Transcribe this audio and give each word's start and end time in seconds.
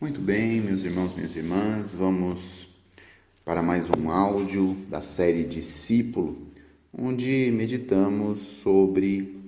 Muito 0.00 0.20
bem, 0.20 0.60
meus 0.60 0.82
irmãos, 0.82 1.14
minhas 1.14 1.36
irmãs, 1.36 1.94
vamos 1.94 2.68
para 3.44 3.62
mais 3.62 3.88
um 3.88 4.10
áudio 4.10 4.76
da 4.88 5.00
série 5.00 5.44
Discípulo, 5.44 6.36
onde 6.92 7.50
meditamos 7.52 8.40
sobre 8.40 9.38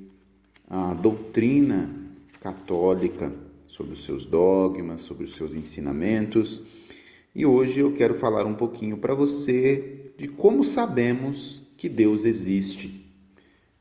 a 0.70 0.94
doutrina 0.94 1.90
católica, 2.40 3.34
sobre 3.66 3.94
os 3.94 4.04
seus 4.04 4.24
dogmas, 4.24 5.00
sobre 5.00 5.24
os 5.24 5.34
seus 5.34 5.52
ensinamentos. 5.52 6.62
E 7.34 7.44
hoje 7.44 7.80
eu 7.80 7.92
quero 7.92 8.14
falar 8.14 8.46
um 8.46 8.54
pouquinho 8.54 8.98
para 8.98 9.14
você 9.16 10.12
de 10.16 10.28
como 10.28 10.62
sabemos 10.62 11.60
que 11.76 11.88
Deus 11.88 12.24
existe. 12.24 13.04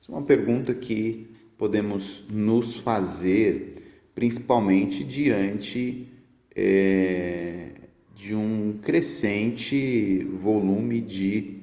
Essa 0.02 0.11
é 0.11 0.16
uma 0.16 0.23
pergunta 0.23 0.73
que 0.73 1.27
podemos 1.59 2.25
nos 2.27 2.75
fazer, 2.75 4.09
principalmente 4.16 5.04
diante 5.04 6.11
é, 6.55 7.71
de 8.16 8.34
um 8.34 8.80
crescente 8.81 10.23
volume 10.39 11.02
de 11.02 11.57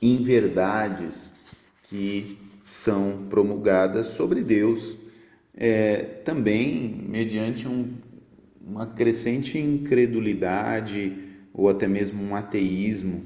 inverdades 0.00 1.32
que 1.82 2.38
são 2.62 3.26
promulgadas 3.28 4.06
sobre 4.06 4.42
Deus, 4.42 4.96
é, 5.54 5.98
também 6.24 7.04
mediante 7.08 7.66
um, 7.66 7.94
uma 8.64 8.86
crescente 8.86 9.58
incredulidade 9.58 11.12
ou 11.52 11.68
até 11.68 11.88
mesmo 11.88 12.22
um 12.22 12.34
ateísmo. 12.34 13.24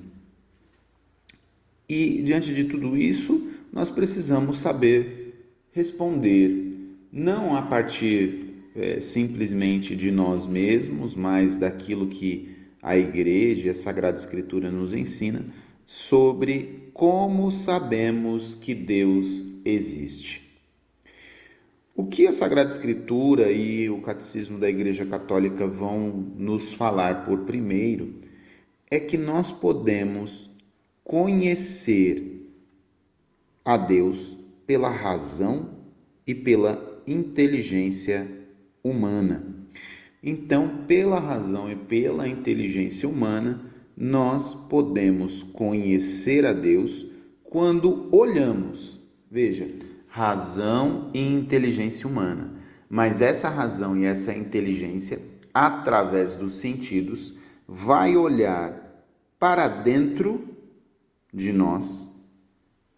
E 1.89 2.23
diante 2.23 2.55
de 2.55 2.65
tudo 2.65 2.97
isso, 2.97 3.51
nós 3.73 3.91
precisamos 3.91 4.59
saber 4.59 5.57
responder, 5.73 6.99
não 7.13 7.57
a 7.57 7.63
partir 7.63 8.50
é, 8.75 9.01
simplesmente 9.01 9.97
de 9.97 10.11
nós 10.11 10.47
mesmos, 10.47 11.17
mas 11.17 11.57
daquilo 11.57 12.07
que 12.07 12.57
a 12.83 12.97
Igreja 12.97 13.69
e 13.69 13.71
a 13.71 13.75
Sagrada 13.75 14.17
Escritura 14.17 14.71
nos 14.71 14.95
ensina 14.95 15.45
sobre 15.85 16.91
como 16.95 17.51
sabemos 17.51 18.55
que 18.55 18.75
Deus 18.75 19.45
existe. 19.65 20.49
O 21.95 22.07
que 22.07 22.27
a 22.27 22.33
Sagrada 22.33 22.71
Escritura 22.71 23.51
e 23.51 23.91
o 23.91 24.01
Catecismo 24.01 24.59
da 24.59 24.71
Igreja 24.71 25.05
Católica 25.05 25.67
vão 25.67 26.11
nos 26.37 26.73
falar 26.73 27.25
por 27.25 27.41
primeiro 27.41 28.15
é 28.91 28.99
que 28.99 29.19
nós 29.19 29.53
podemos 29.53 30.51
conhecer 31.05 32.49
a 33.65 33.77
Deus 33.77 34.39
pela 34.67 34.89
razão 34.89 35.71
e 36.27 36.35
pela 36.35 37.03
inteligência 37.07 38.40
humana. 38.83 39.45
Então, 40.23 40.85
pela 40.87 41.19
razão 41.19 41.71
e 41.71 41.77
pela 41.77 42.29
inteligência 42.29 43.09
humana, 43.09 43.61
nós 43.97 44.55
podemos 44.55 45.43
conhecer 45.43 46.45
a 46.45 46.53
Deus 46.53 47.07
quando 47.45 48.09
olhamos. 48.15 49.01
Veja, 49.31 49.69
razão 50.09 51.11
e 51.15 51.21
inteligência 51.21 52.07
humana. 52.07 52.53
Mas 52.89 53.23
essa 53.23 53.49
razão 53.49 53.97
e 53.97 54.05
essa 54.05 54.35
inteligência, 54.35 55.21
através 55.55 56.35
dos 56.35 56.61
sentidos, 56.61 57.35
vai 57.67 58.17
olhar 58.17 59.07
para 59.39 59.69
dentro 59.69 60.49
de 61.33 61.53
nós 61.53 62.09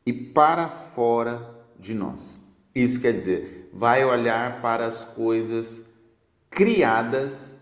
e 0.07 0.13
para 0.13 0.69
fora 0.69 1.65
de 1.79 1.95
nós. 1.95 2.41
Isso 2.75 3.01
quer 3.01 3.13
dizer, 3.13 3.62
vai 3.73 4.05
olhar 4.05 4.61
para 4.61 4.87
as 4.87 5.05
coisas 5.05 5.87
criadas 6.51 7.57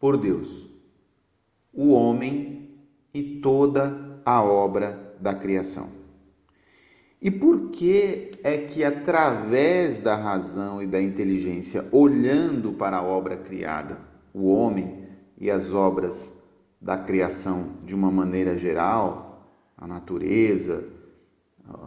por 0.00 0.18
Deus, 0.18 0.68
o 1.72 1.92
homem 1.92 2.76
e 3.12 3.40
toda 3.40 4.20
a 4.24 4.42
obra 4.42 5.16
da 5.20 5.34
criação. 5.34 5.88
E 7.22 7.30
por 7.30 7.70
que 7.70 8.32
é 8.42 8.58
que 8.58 8.84
através 8.84 10.00
da 10.00 10.14
razão 10.14 10.82
e 10.82 10.86
da 10.86 11.00
inteligência, 11.00 11.86
olhando 11.90 12.72
para 12.72 12.98
a 12.98 13.02
obra 13.02 13.36
criada, 13.36 13.98
o 14.34 14.52
homem 14.52 15.08
e 15.38 15.50
as 15.50 15.72
obras 15.72 16.34
da 16.80 16.98
criação 16.98 17.78
de 17.82 17.94
uma 17.94 18.10
maneira 18.10 18.58
geral, 18.58 19.48
a 19.76 19.86
natureza, 19.86 20.84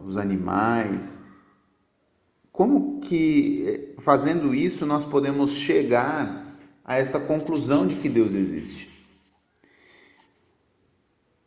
os 0.03 0.17
animais, 0.17 1.19
como 2.57 2.99
que, 2.99 3.93
fazendo 3.99 4.51
isso, 4.55 4.83
nós 4.83 5.05
podemos 5.05 5.51
chegar 5.51 6.57
a 6.83 6.95
esta 6.97 7.19
conclusão 7.19 7.85
de 7.85 7.97
que 7.97 8.09
Deus 8.09 8.33
existe? 8.33 8.89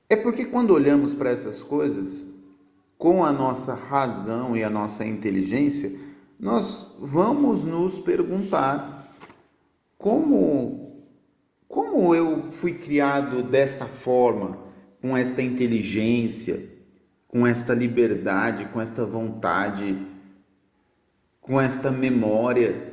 É 0.08 0.14
porque 0.14 0.44
quando 0.44 0.72
olhamos 0.72 1.12
para 1.12 1.30
essas 1.30 1.64
coisas, 1.64 2.24
com 2.96 3.24
a 3.24 3.32
nossa 3.32 3.74
razão 3.74 4.56
e 4.56 4.62
a 4.62 4.70
nossa 4.70 5.04
inteligência, 5.04 5.90
nós 6.38 6.88
vamos 7.00 7.64
nos 7.64 7.98
perguntar 7.98 9.12
como 9.98 10.94
como 11.66 12.14
eu 12.14 12.52
fui 12.52 12.74
criado 12.74 13.42
desta 13.42 13.84
forma, 13.84 14.58
com 15.02 15.16
esta 15.16 15.42
inteligência, 15.42 16.70
com 17.26 17.44
esta 17.44 17.74
liberdade, 17.74 18.66
com 18.66 18.80
esta 18.80 19.04
vontade 19.04 20.06
com 21.40 21.60
esta 21.60 21.90
memória, 21.90 22.92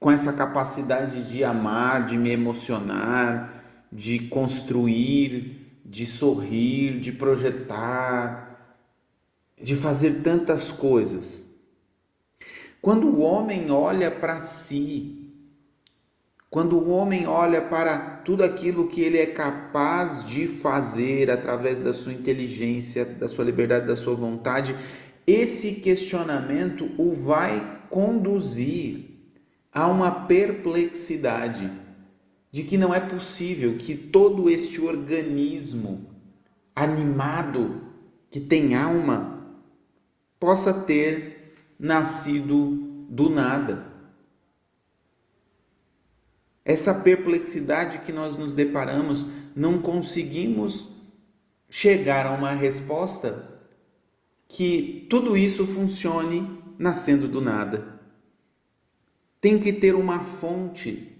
com 0.00 0.10
essa 0.10 0.32
capacidade 0.32 1.30
de 1.30 1.44
amar, 1.44 2.06
de 2.06 2.16
me 2.16 2.30
emocionar, 2.30 3.62
de 3.92 4.20
construir, 4.28 5.80
de 5.84 6.06
sorrir, 6.06 6.98
de 6.98 7.12
projetar, 7.12 8.76
de 9.60 9.74
fazer 9.74 10.22
tantas 10.22 10.72
coisas. 10.72 11.44
Quando 12.80 13.06
o 13.06 13.20
homem 13.20 13.70
olha 13.70 14.10
para 14.10 14.40
si, 14.40 15.22
quando 16.50 16.76
o 16.76 16.90
homem 16.90 17.26
olha 17.26 17.62
para 17.62 17.98
tudo 17.98 18.42
aquilo 18.42 18.88
que 18.88 19.00
ele 19.00 19.18
é 19.18 19.26
capaz 19.26 20.24
de 20.24 20.46
fazer 20.46 21.30
através 21.30 21.80
da 21.80 21.92
sua 21.92 22.12
inteligência, 22.12 23.04
da 23.04 23.28
sua 23.28 23.44
liberdade, 23.44 23.86
da 23.86 23.96
sua 23.96 24.14
vontade, 24.14 24.76
esse 25.26 25.74
questionamento 25.74 26.90
o 26.98 27.12
vai 27.12 27.82
conduzir 27.88 29.10
a 29.72 29.86
uma 29.86 30.26
perplexidade 30.26 31.70
de 32.50 32.62
que 32.64 32.76
não 32.76 32.94
é 32.94 33.00
possível 33.00 33.76
que 33.76 33.96
todo 33.96 34.50
este 34.50 34.80
organismo 34.80 36.10
animado 36.74 37.82
que 38.30 38.40
tem 38.40 38.74
alma 38.74 39.56
possa 40.38 40.74
ter 40.74 41.54
nascido 41.78 43.06
do 43.08 43.30
nada. 43.30 43.90
Essa 46.64 46.94
perplexidade 46.94 47.98
que 48.00 48.12
nós 48.12 48.36
nos 48.36 48.54
deparamos, 48.54 49.26
não 49.54 49.80
conseguimos 49.80 50.90
chegar 51.68 52.26
a 52.26 52.32
uma 52.32 52.52
resposta 52.52 53.61
que 54.54 55.06
tudo 55.08 55.34
isso 55.34 55.66
funcione 55.66 56.62
nascendo 56.78 57.26
do 57.26 57.40
nada. 57.40 57.98
Tem 59.40 59.58
que 59.58 59.72
ter 59.72 59.94
uma 59.94 60.22
fonte 60.22 61.10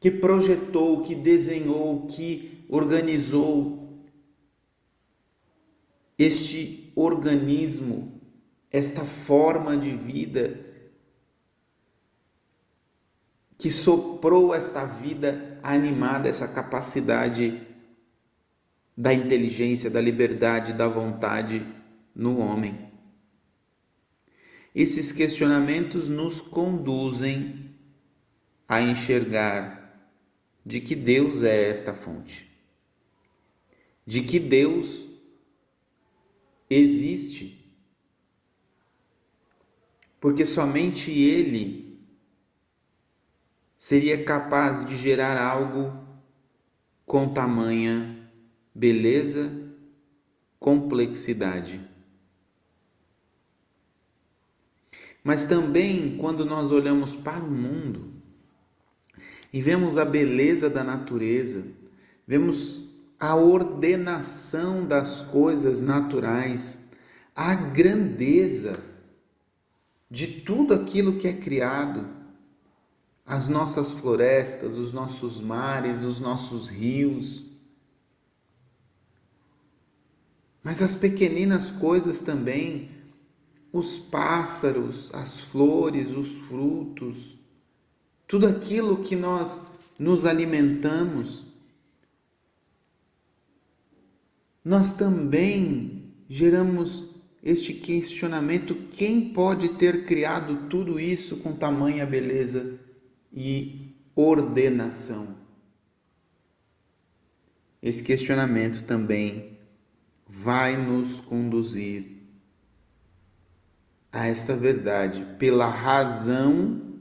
que 0.00 0.10
projetou, 0.10 1.00
que 1.02 1.14
desenhou, 1.14 2.04
que 2.08 2.64
organizou 2.68 3.96
este 6.18 6.92
organismo, 6.96 8.20
esta 8.68 9.04
forma 9.04 9.76
de 9.76 9.92
vida, 9.92 10.58
que 13.56 13.70
soprou 13.70 14.52
esta 14.52 14.84
vida 14.84 15.60
animada, 15.62 16.28
essa 16.28 16.48
capacidade 16.48 17.67
da 18.98 19.14
inteligência, 19.14 19.88
da 19.88 20.00
liberdade, 20.00 20.72
da 20.72 20.88
vontade 20.88 21.64
no 22.12 22.38
homem. 22.40 22.90
Esses 24.74 25.12
questionamentos 25.12 26.08
nos 26.08 26.40
conduzem 26.40 27.76
a 28.66 28.82
enxergar 28.82 30.10
de 30.66 30.80
que 30.80 30.96
Deus 30.96 31.44
é 31.44 31.70
esta 31.70 31.94
fonte, 31.94 32.50
de 34.04 34.22
que 34.22 34.40
Deus 34.40 35.06
existe, 36.68 37.72
porque 40.18 40.44
somente 40.44 41.12
Ele 41.12 42.02
seria 43.76 44.24
capaz 44.24 44.84
de 44.84 44.96
gerar 44.96 45.40
algo 45.40 45.96
com 47.06 47.32
tamanha 47.32 48.17
beleza, 48.78 49.50
complexidade. 50.60 51.80
Mas 55.24 55.46
também 55.46 56.16
quando 56.16 56.44
nós 56.44 56.70
olhamos 56.70 57.16
para 57.16 57.42
o 57.42 57.50
mundo 57.50 58.12
e 59.52 59.60
vemos 59.60 59.98
a 59.98 60.04
beleza 60.04 60.70
da 60.70 60.84
natureza, 60.84 61.66
vemos 62.24 62.84
a 63.18 63.34
ordenação 63.34 64.86
das 64.86 65.22
coisas 65.22 65.82
naturais, 65.82 66.78
a 67.34 67.56
grandeza 67.56 68.78
de 70.08 70.40
tudo 70.42 70.72
aquilo 70.72 71.18
que 71.18 71.26
é 71.26 71.32
criado, 71.32 72.08
as 73.26 73.48
nossas 73.48 73.92
florestas, 73.92 74.76
os 74.76 74.92
nossos 74.92 75.40
mares, 75.40 76.04
os 76.04 76.20
nossos 76.20 76.68
rios. 76.68 77.47
Mas 80.62 80.82
as 80.82 80.94
pequeninas 80.94 81.70
coisas 81.70 82.20
também, 82.20 82.90
os 83.72 83.98
pássaros, 83.98 85.12
as 85.14 85.40
flores, 85.40 86.10
os 86.16 86.36
frutos, 86.36 87.36
tudo 88.26 88.46
aquilo 88.46 88.98
que 89.02 89.16
nós 89.16 89.72
nos 89.98 90.26
alimentamos, 90.26 91.46
nós 94.64 94.92
também 94.92 96.12
geramos 96.28 97.06
este 97.42 97.72
questionamento: 97.72 98.74
quem 98.90 99.32
pode 99.32 99.70
ter 99.70 100.04
criado 100.04 100.68
tudo 100.68 101.00
isso 101.00 101.36
com 101.38 101.54
tamanha 101.54 102.04
beleza 102.04 102.78
e 103.32 103.94
ordenação? 104.14 105.36
Esse 107.80 108.02
questionamento 108.02 108.84
também 108.84 109.57
vai 110.28 110.76
nos 110.76 111.20
conduzir 111.20 112.18
a 114.12 114.26
esta 114.26 114.54
verdade 114.54 115.24
pela 115.38 115.68
razão 115.68 117.00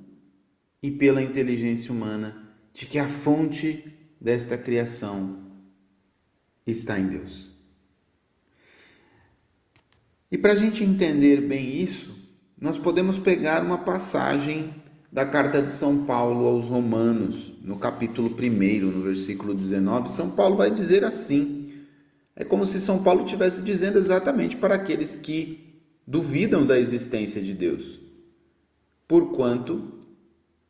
e 0.81 0.91
pela 0.91 1.21
inteligência 1.21 1.91
humana 1.91 2.47
de 2.71 2.85
que 2.85 2.99
a 2.99 3.07
fonte 3.07 3.93
desta 4.19 4.57
criação 4.57 5.39
está 6.65 6.99
em 6.99 7.07
Deus. 7.07 7.51
E 10.31 10.37
para 10.37 10.53
a 10.53 10.55
gente 10.55 10.83
entender 10.83 11.41
bem 11.41 11.81
isso, 11.81 12.15
nós 12.59 12.77
podemos 12.77 13.17
pegar 13.17 13.63
uma 13.63 13.77
passagem 13.77 14.73
da 15.11 15.25
carta 15.25 15.61
de 15.61 15.71
São 15.71 16.05
Paulo 16.05 16.45
aos 16.45 16.67
Romanos, 16.67 17.53
no 17.61 17.77
capítulo 17.77 18.29
1, 18.29 18.85
no 18.85 19.03
versículo 19.03 19.53
19. 19.53 20.09
São 20.09 20.31
Paulo 20.31 20.57
vai 20.57 20.69
dizer 20.69 21.05
assim: 21.05 21.66
é 22.39 22.45
como 22.45 22.67
se 22.67 22.79
São 22.79 23.01
Paulo 23.01 23.25
estivesse 23.25 23.63
dizendo 23.63 23.97
exatamente 23.97 24.55
para 24.55 24.75
aqueles 24.75 25.15
que 25.15 25.81
duvidam 26.05 26.65
da 26.67 26.79
existência 26.79 27.41
de 27.41 27.51
Deus. 27.51 27.99
Porquanto, 29.07 29.91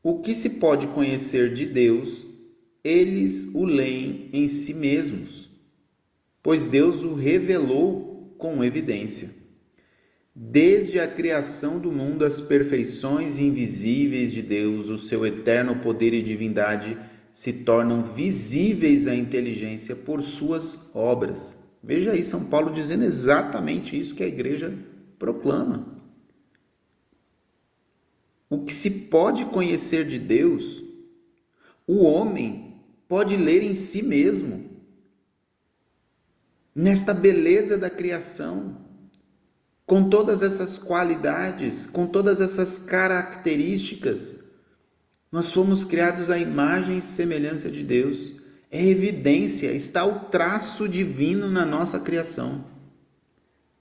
o 0.02 0.20
que 0.22 0.34
se 0.34 0.52
pode 0.52 0.88
conhecer 0.88 1.54
de 1.54 1.66
Deus, 1.66 2.26
eles 2.82 3.50
o 3.54 3.66
leem 3.66 4.30
em 4.32 4.48
si 4.48 4.74
mesmos, 4.74 5.50
pois 6.42 6.66
Deus 6.66 7.04
o 7.04 7.14
revelou 7.14 8.34
com 8.38 8.64
evidência. 8.64 9.30
Desde 10.34 11.02
a 11.02 11.08
criação 11.08 11.80
do 11.80 11.92
mundo, 11.92 12.24
as 12.24 12.40
perfeições 12.40 13.40
invisíveis 13.40 14.32
de 14.32 14.42
Deus, 14.42 14.88
o 14.88 14.98
seu 14.98 15.26
eterno 15.26 15.82
poder 15.82 16.14
e 16.14 16.22
divindade, 16.22 16.98
se 17.34 17.52
tornam 17.52 18.04
visíveis 18.04 19.06
à 19.06 19.14
inteligência 19.14 19.96
por 19.96 20.22
suas 20.22 20.90
obras. 20.96 21.57
Veja 21.84 22.12
aí 22.12 22.24
São 22.24 22.46
Paulo 22.46 22.74
dizendo 22.74 23.04
exatamente 23.04 24.00
isso 24.00 24.16
que 24.16 24.24
a 24.24 24.28
igreja 24.28 24.78
proclama. 25.18 25.98
O 28.50 28.64
que 28.64 28.74
se 28.74 28.90
pode 29.10 29.46
conhecer 29.46 30.08
de 30.08 30.18
Deus, 30.18 30.84
o 31.86 32.04
homem 32.04 32.82
pode 33.08 33.36
ler 33.36 33.64
em 33.64 33.74
si 33.74 34.02
mesmo, 34.02 34.70
nesta 36.74 37.14
beleza 37.14 37.78
da 37.78 37.90
criação 37.90 38.86
com 39.86 40.10
todas 40.10 40.42
essas 40.42 40.78
qualidades, 40.78 41.86
com 41.86 42.06
todas 42.06 42.42
essas 42.42 42.78
características, 42.78 44.44
nós 45.32 45.52
fomos 45.52 45.84
criados 45.84 46.30
à 46.30 46.38
imagem 46.38 46.98
e 46.98 47.02
semelhança 47.02 47.70
de 47.70 47.84
Deus. 47.84 48.34
É 48.70 48.86
evidência, 48.86 49.72
está 49.72 50.06
o 50.06 50.26
traço 50.26 50.88
divino 50.90 51.50
na 51.50 51.66
nossa 51.66 52.00
criação. 52.00 52.66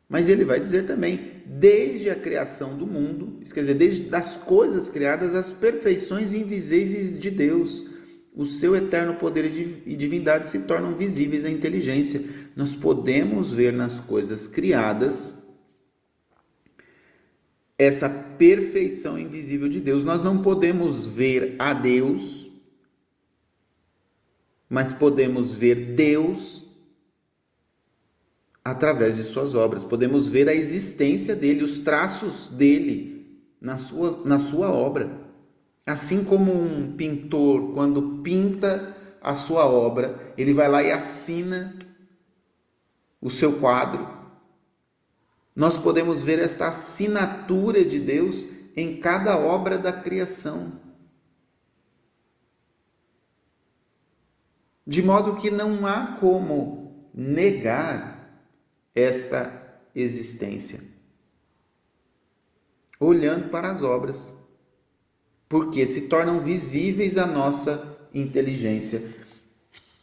Mas 0.09 0.29
ele 0.29 0.45
vai 0.45 0.61
dizer 0.61 0.85
também, 0.85 1.43
desde 1.45 2.09
a 2.09 2.15
criação 2.15 2.77
do 2.77 2.87
mundo, 2.87 3.41
quer 3.53 3.61
dizer, 3.61 3.75
desde 3.75 4.15
as 4.15 4.37
coisas 4.37 4.89
criadas, 4.89 5.35
as 5.35 5.51
perfeições 5.51 6.33
invisíveis 6.33 7.19
de 7.19 7.31
Deus, 7.31 7.85
o 8.33 8.47
seu 8.47 8.77
eterno 8.77 9.15
poder 9.15 9.47
e 9.47 9.97
divindade 9.97 10.49
se 10.49 10.61
tornam 10.61 10.95
visíveis 10.95 11.45
à 11.45 11.51
inteligência. 11.51 12.23
Nós 12.55 12.77
podemos 12.77 13.51
ver 13.51 13.73
nas 13.73 13.99
coisas 13.99 14.47
criadas 14.47 15.37
essa 17.79 18.09
perfeição 18.09 19.19
invisível 19.19 19.69
de 19.69 19.81
Deus. 19.81 20.05
Nós 20.05 20.23
não 20.23 20.43
podemos 20.43 21.07
ver 21.07 21.57
a 21.59 21.73
Deus, 21.73 22.46
mas 24.69 24.93
podemos 24.93 25.57
ver 25.57 25.95
Deus 25.95 26.67
através 28.65 29.17
de 29.17 29.25
suas 29.25 29.55
obras. 29.55 29.85
Podemos 29.85 30.29
ver 30.29 30.49
a 30.49 30.55
existência 30.55 31.37
dele, 31.37 31.63
os 31.63 31.81
traços 31.81 32.49
dele 32.49 33.41
na 33.61 33.77
sua, 33.77 34.23
na 34.25 34.39
sua 34.39 34.73
obra. 34.73 35.25
Assim 35.87 36.25
como 36.25 36.53
um 36.53 36.97
pintor, 36.97 37.73
quando 37.73 38.21
pinta 38.23 38.97
a 39.21 39.35
sua 39.35 39.67
obra, 39.67 40.33
ele 40.37 40.53
vai 40.53 40.69
lá 40.69 40.83
e 40.83 40.91
assina 40.91 41.77
o 43.21 43.31
seu 43.31 43.59
quadro, 43.59 44.17
nós 45.57 45.79
podemos 45.79 46.23
ver 46.23 46.39
esta 46.39 46.69
assinatura 46.69 47.83
de 47.83 47.99
Deus 47.99 48.45
em 48.77 49.01
cada 49.01 49.39
obra 49.39 49.79
da 49.79 49.91
criação. 49.91 50.73
De 54.87 55.03
modo 55.03 55.37
que 55.37 55.51
não 55.51 55.87
há 55.87 56.17
como 56.21 56.95
negar 57.13 58.41
esta 58.95 59.53
existência. 59.95 60.81
Olhando 63.01 63.51
para 63.51 63.71
as 63.71 63.83
obras, 63.83 64.35
porque 65.49 65.87
se 65.87 66.03
tornam 66.03 66.41
visíveis 66.41 67.19
à 67.19 67.27
nossa 67.27 67.99
inteligência. 68.15 69.03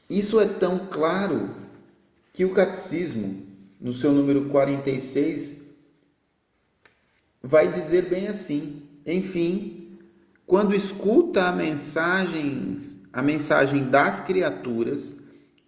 Isso 0.10 0.40
é 0.40 0.46
tão 0.46 0.88
claro 0.88 1.50
que 2.34 2.46
o 2.46 2.54
catecismo 2.54 3.54
no 3.84 3.92
seu 3.92 4.14
número 4.14 4.46
46, 4.46 5.58
vai 7.42 7.70
dizer 7.70 8.04
bem 8.06 8.28
assim: 8.28 8.82
enfim, 9.06 10.00
quando 10.48 10.74
escuta 10.74 11.50
a 11.50 11.52
mensagem, 11.52 12.78
a 13.14 13.22
mensagem 13.22 13.84
das 13.84 14.20
criaturas 14.20 15.18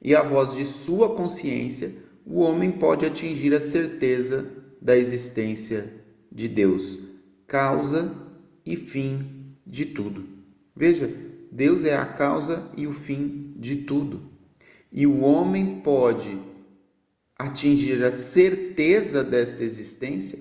e 0.02 0.16
a 0.16 0.24
voz 0.24 0.56
de 0.56 0.66
sua 0.66 1.16
consciência, 1.16 1.94
o 2.26 2.40
homem 2.40 2.72
pode 2.72 3.06
atingir 3.06 3.54
a 3.54 3.62
certeza 3.62 4.50
da 4.82 4.98
existência 4.98 5.94
de 6.32 6.48
Deus, 6.48 6.98
causa 7.46 8.12
e 8.66 8.76
fim 8.76 9.54
de 9.66 9.86
tudo. 9.86 10.28
Veja, 10.76 11.14
Deus 11.52 11.86
é 11.86 11.96
a 11.96 12.06
causa 12.06 12.68
e 12.76 12.88
o 12.88 12.92
fim 12.92 13.54
de 13.56 13.78
tudo. 13.78 14.24
E 14.92 15.06
o 15.06 15.22
homem 15.22 15.82
pode 15.82 16.38
atingir 17.38 18.04
a 18.04 18.12
certeza 18.12 19.24
desta 19.24 19.64
existência, 19.64 20.40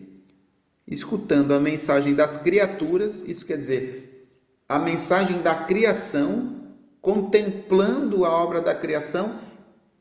escutando 0.87 1.53
a 1.53 1.61
mensagem 1.61 2.15
das 2.15 2.37
criaturas, 2.37 3.23
isso 3.27 3.45
quer 3.45 3.59
dizer, 3.59 4.29
a 4.69 4.79
mensagem 4.79 5.43
da 5.43 5.65
criação, 5.65 6.64
contemplando 7.05 8.25
a 8.25 8.31
obra 8.31 8.61
da 8.61 8.75
criação, 8.75 9.39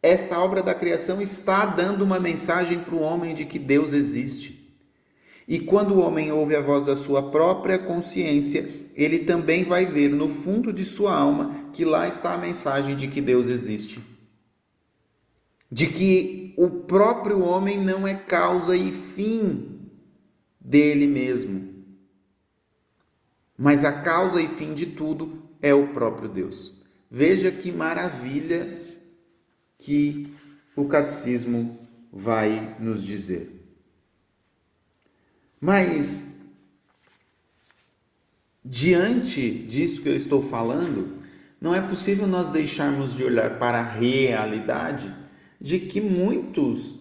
esta 0.02 0.40
obra 0.40 0.64
da 0.64 0.74
criação 0.74 1.22
está 1.22 1.68
dando 1.68 2.04
uma 2.04 2.20
mensagem 2.20 2.80
para 2.80 2.96
o 2.96 3.02
homem 3.02 3.36
de 3.36 3.46
que 3.46 3.60
Deus 3.60 3.94
existe. 3.94 4.76
E 5.48 5.60
quando 5.60 5.94
o 5.94 6.00
homem 6.00 6.32
ouve 6.32 6.56
a 6.56 6.62
voz 6.62 6.88
da 6.88 6.96
sua 6.96 7.30
própria 7.30 7.78
consciência, 7.78 8.68
ele 8.96 9.20
também 9.20 9.64
vai 9.64 9.86
ver 9.86 10.10
no 10.10 10.28
fundo 10.28 10.74
de 10.74 10.84
sua 10.84 11.14
alma 11.14 11.70
que 11.72 11.86
lá 11.86 12.08
está 12.08 12.34
a 12.34 12.38
mensagem 12.40 12.96
de 12.96 13.08
que 13.08 13.22
Deus 13.22 13.48
existe 13.48 14.02
de 15.74 15.88
que 15.88 16.54
o 16.56 16.70
próprio 16.70 17.42
homem 17.42 17.84
não 17.84 18.08
é 18.08 18.14
causa 18.14 18.78
e 18.78 18.92
fim 18.92 19.90
dele 20.60 21.08
mesmo, 21.08 21.84
mas 23.58 23.84
a 23.84 23.92
causa 23.92 24.40
e 24.40 24.48
fim 24.48 24.76
de 24.76 24.86
tudo 24.86 25.42
é 25.64 25.74
o 25.74 25.88
próprio 25.88 26.30
Deus. 26.30 26.73
Veja 27.16 27.52
que 27.52 27.72
maravilha 27.72 28.82
que 29.78 30.36
o 30.76 30.86
catecismo 30.86 31.78
vai 32.12 32.76
nos 32.80 33.04
dizer. 33.04 33.52
Mas 35.62 36.38
diante 38.66 39.48
disso 39.48 40.02
que 40.02 40.10
eu 40.10 40.16
estou 40.16 40.42
falando, 40.42 41.22
não 41.62 41.76
é 41.76 41.88
possível 41.88 42.26
nós 42.26 42.50
deixarmos 42.50 43.14
de 43.14 43.24
olhar 43.24 43.60
para 43.60 43.82
a 43.82 43.92
realidade 43.92 45.16
de 45.62 45.82
que 45.82 46.02
muitos 46.02 46.96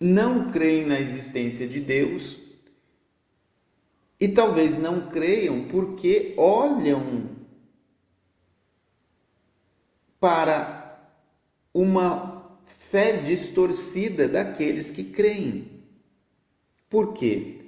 não 0.00 0.50
creem 0.50 0.86
na 0.86 0.98
existência 0.98 1.68
de 1.68 1.78
Deus 1.78 2.38
e 4.18 4.28
talvez 4.28 4.78
não 4.78 5.10
creiam 5.10 5.68
porque 5.68 6.32
olham 6.38 7.36
para 10.20 10.98
uma 11.72 12.58
fé 12.64 13.18
distorcida 13.18 14.26
daqueles 14.26 14.90
que 14.90 15.04
creem. 15.04 15.84
Por 16.88 17.12
quê? 17.12 17.66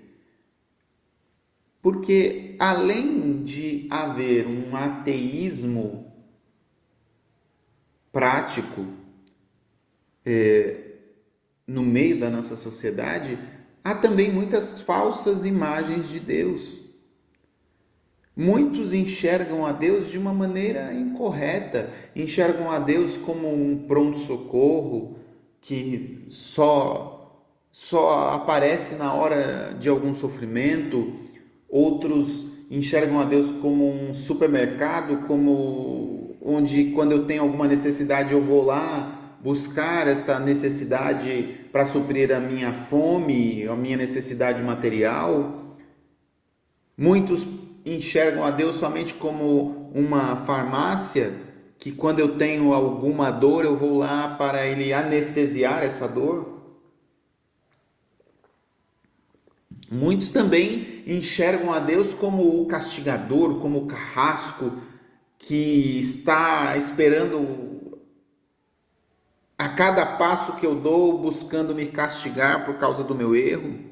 Porque 1.82 2.56
além 2.58 3.42
de 3.42 3.86
haver 3.90 4.46
um 4.46 4.74
ateísmo 4.76 6.12
prático 8.12 8.86
é, 10.24 10.90
no 11.66 11.82
meio 11.82 12.18
da 12.18 12.28
nossa 12.28 12.56
sociedade, 12.56 13.38
há 13.84 13.94
também 13.94 14.30
muitas 14.30 14.80
falsas 14.80 15.44
imagens 15.44 16.08
de 16.08 16.20
Deus. 16.20 16.79
Muitos 18.40 18.94
enxergam 18.94 19.66
a 19.66 19.72
Deus 19.72 20.10
de 20.10 20.16
uma 20.16 20.32
maneira 20.32 20.94
incorreta, 20.94 21.90
enxergam 22.16 22.70
a 22.70 22.78
Deus 22.78 23.18
como 23.18 23.46
um 23.46 23.84
pronto-socorro 23.86 25.18
que 25.60 26.24
só 26.30 27.44
só 27.70 28.30
aparece 28.30 28.94
na 28.94 29.12
hora 29.12 29.76
de 29.78 29.90
algum 29.90 30.14
sofrimento. 30.14 31.12
Outros 31.68 32.46
enxergam 32.70 33.20
a 33.20 33.24
Deus 33.24 33.50
como 33.60 33.86
um 33.86 34.14
supermercado, 34.14 35.26
como 35.26 36.34
onde 36.40 36.92
quando 36.92 37.12
eu 37.12 37.26
tenho 37.26 37.42
alguma 37.42 37.68
necessidade 37.68 38.32
eu 38.32 38.40
vou 38.40 38.64
lá 38.64 39.36
buscar 39.44 40.08
esta 40.08 40.40
necessidade 40.40 41.66
para 41.70 41.84
suprir 41.84 42.34
a 42.34 42.40
minha 42.40 42.72
fome, 42.72 43.66
a 43.68 43.76
minha 43.76 43.98
necessidade 43.98 44.62
material. 44.62 45.76
Muitos 46.96 47.46
enxergam 47.84 48.44
a 48.44 48.50
Deus 48.50 48.76
somente 48.76 49.14
como 49.14 49.90
uma 49.94 50.36
farmácia, 50.36 51.32
que 51.78 51.92
quando 51.92 52.20
eu 52.20 52.36
tenho 52.36 52.72
alguma 52.72 53.30
dor 53.30 53.64
eu 53.64 53.76
vou 53.76 53.96
lá 53.98 54.36
para 54.36 54.66
ele 54.66 54.92
anestesiar 54.92 55.82
essa 55.82 56.06
dor. 56.06 56.60
Muitos 59.90 60.30
também 60.30 61.02
enxergam 61.06 61.72
a 61.72 61.80
Deus 61.80 62.14
como 62.14 62.62
o 62.62 62.66
castigador, 62.66 63.58
como 63.58 63.78
o 63.78 63.86
carrasco 63.86 64.80
que 65.36 65.98
está 65.98 66.76
esperando 66.76 67.98
a 69.58 69.68
cada 69.68 70.06
passo 70.16 70.56
que 70.56 70.64
eu 70.64 70.74
dou 70.74 71.18
buscando 71.18 71.74
me 71.74 71.86
castigar 71.86 72.64
por 72.64 72.78
causa 72.78 73.02
do 73.02 73.14
meu 73.14 73.34
erro. 73.34 73.89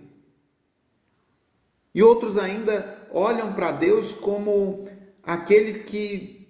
E 1.99 2.03
outros 2.05 2.39
ainda 2.39 3.09
olham 3.11 3.53
para 3.55 3.73
Deus 3.73 4.13
como 4.13 4.85
aquele 5.21 5.81
que 5.81 6.47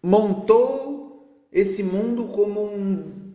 montou 0.00 1.44
esse 1.50 1.82
mundo 1.82 2.28
como 2.28 2.64
um, 2.64 3.34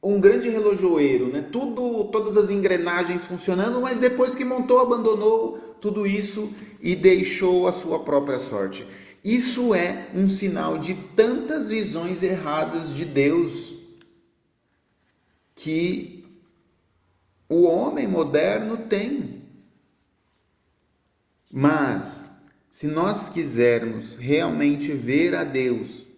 um 0.00 0.20
grande 0.20 0.48
relojoeiro, 0.48 1.26
né? 1.26 1.42
Tudo, 1.42 2.04
todas 2.04 2.36
as 2.36 2.52
engrenagens 2.52 3.24
funcionando, 3.24 3.80
mas 3.80 3.98
depois 3.98 4.36
que 4.36 4.44
montou, 4.44 4.78
abandonou 4.78 5.58
tudo 5.80 6.06
isso 6.06 6.54
e 6.80 6.94
deixou 6.94 7.66
a 7.66 7.72
sua 7.72 8.04
própria 8.04 8.38
sorte. 8.38 8.86
Isso 9.24 9.74
é 9.74 10.08
um 10.14 10.28
sinal 10.28 10.78
de 10.78 10.94
tantas 11.16 11.68
visões 11.68 12.22
erradas 12.22 12.94
de 12.94 13.04
Deus 13.04 13.74
que 15.56 16.24
o 17.48 17.64
homem 17.64 18.06
moderno 18.06 18.76
tem. 18.76 19.43
Mas, 21.56 22.24
se 22.68 22.88
nós 22.88 23.28
quisermos 23.28 24.16
realmente 24.16 24.90
ver 24.90 25.36
a 25.36 25.44
Deus, 25.44 26.08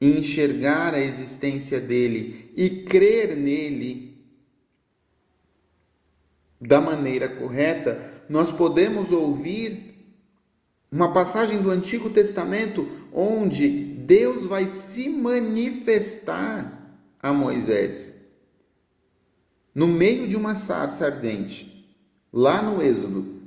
enxergar 0.00 0.94
a 0.94 1.00
existência 1.00 1.80
dele 1.80 2.52
e 2.56 2.70
crer 2.70 3.36
nele 3.36 4.16
da 6.60 6.80
maneira 6.80 7.28
correta, 7.28 8.22
nós 8.28 8.52
podemos 8.52 9.10
ouvir 9.10 9.92
uma 10.88 11.12
passagem 11.12 11.60
do 11.60 11.72
Antigo 11.72 12.10
Testamento 12.10 12.88
onde 13.12 13.68
Deus 13.68 14.46
vai 14.46 14.68
se 14.68 15.08
manifestar 15.08 16.96
a 17.20 17.32
Moisés 17.32 18.12
no 19.74 19.88
meio 19.88 20.28
de 20.28 20.36
uma 20.36 20.54
sarça 20.54 21.06
ardente, 21.06 21.92
lá 22.32 22.62
no 22.62 22.80
Êxodo. 22.80 23.37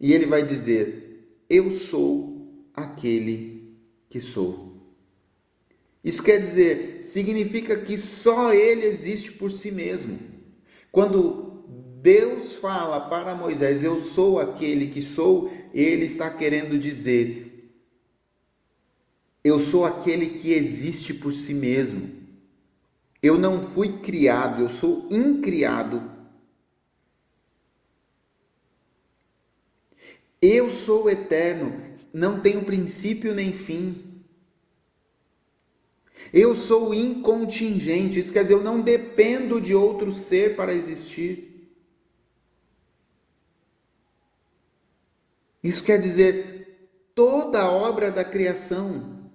E 0.00 0.12
ele 0.14 0.24
vai 0.24 0.42
dizer: 0.42 1.26
Eu 1.48 1.70
sou 1.70 2.64
aquele 2.74 3.76
que 4.08 4.18
sou. 4.18 4.70
Isso 6.02 6.22
quer 6.22 6.40
dizer, 6.40 7.02
significa 7.02 7.76
que 7.76 7.98
só 7.98 8.54
ele 8.54 8.86
existe 8.86 9.32
por 9.32 9.50
si 9.50 9.70
mesmo. 9.70 10.18
Quando 10.90 11.64
Deus 12.00 12.54
fala 12.54 13.00
para 13.00 13.34
Moisés: 13.34 13.84
Eu 13.84 13.98
sou 13.98 14.40
aquele 14.40 14.88
que 14.88 15.02
sou, 15.02 15.52
ele 15.74 16.06
está 16.06 16.30
querendo 16.30 16.78
dizer: 16.78 17.70
Eu 19.44 19.60
sou 19.60 19.84
aquele 19.84 20.30
que 20.30 20.54
existe 20.54 21.12
por 21.12 21.30
si 21.30 21.52
mesmo. 21.52 22.18
Eu 23.22 23.38
não 23.38 23.62
fui 23.62 23.98
criado, 23.98 24.62
eu 24.62 24.70
sou 24.70 25.06
incriado 25.10 26.19
Eu 30.42 30.70
sou 30.70 31.10
eterno, 31.10 31.82
não 32.12 32.40
tenho 32.40 32.64
princípio 32.64 33.34
nem 33.34 33.52
fim. 33.52 34.22
Eu 36.32 36.54
sou 36.54 36.94
incontingente, 36.94 38.18
isso 38.18 38.32
quer 38.32 38.42
dizer, 38.42 38.54
eu 38.54 38.62
não 38.62 38.80
dependo 38.80 39.60
de 39.60 39.74
outro 39.74 40.12
ser 40.12 40.56
para 40.56 40.72
existir. 40.72 41.68
Isso 45.62 45.84
quer 45.84 45.98
dizer, 45.98 46.88
toda 47.14 47.60
a 47.60 47.70
obra 47.70 48.10
da 48.10 48.24
criação, 48.24 49.30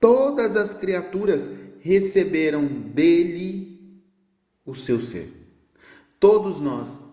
todas 0.00 0.56
as 0.56 0.74
criaturas 0.74 1.48
receberam 1.80 2.66
dele 2.66 4.02
o 4.64 4.74
seu 4.74 5.00
ser. 5.00 5.32
Todos 6.18 6.60
nós 6.60 7.09